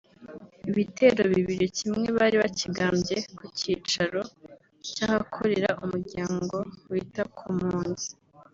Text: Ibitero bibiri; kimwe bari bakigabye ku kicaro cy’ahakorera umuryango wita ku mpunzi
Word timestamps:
Ibitero 0.69 1.23
bibiri; 1.33 1.65
kimwe 1.77 2.07
bari 2.17 2.35
bakigabye 2.43 3.17
ku 3.37 3.43
kicaro 3.59 4.21
cy’ahakorera 4.89 5.69
umuryango 5.83 6.57
wita 6.91 7.23
ku 7.37 7.47
mpunzi 7.57 8.09